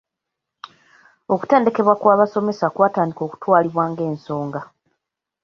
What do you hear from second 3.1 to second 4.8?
okutwalibwa ng’ensonga.